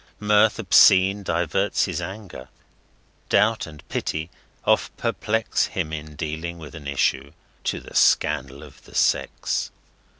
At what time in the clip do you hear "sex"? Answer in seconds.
8.95-9.69